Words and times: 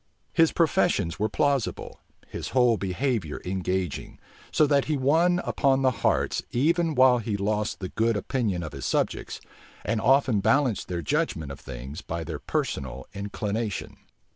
His 0.33 0.51
professions 0.51 1.19
were 1.19 1.29
plausible, 1.29 1.99
his 2.25 2.47
whole 2.57 2.75
behavior 2.75 3.39
engaging; 3.45 4.17
so 4.51 4.65
that 4.65 4.85
he 4.85 4.97
won 4.97 5.37
upon 5.45 5.83
the 5.83 5.91
hearts, 6.01 6.41
even 6.49 6.95
while 6.95 7.19
he 7.19 7.37
lost 7.37 7.79
the 7.79 7.89
good 7.89 8.17
opinion 8.17 8.63
of 8.63 8.71
his 8.73 8.87
subjects, 8.87 9.39
and 9.85 10.01
often 10.01 10.39
balanced 10.39 10.87
their 10.87 11.03
judgment 11.03 11.51
of 11.51 11.59
things 11.59 12.01
by 12.01 12.23
their 12.23 12.39
personal 12.39 13.05
inclination. 13.13 13.97